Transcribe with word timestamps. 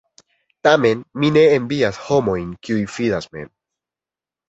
Tamen 0.67 1.03
mi 1.25 1.31
ne 1.37 1.45
envias 1.59 2.01
homojn, 2.09 2.51
kiuj 2.67 2.91
fidas 2.97 3.33
mem. 3.37 3.57